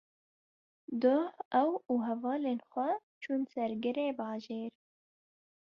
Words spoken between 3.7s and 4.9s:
girê bajêr.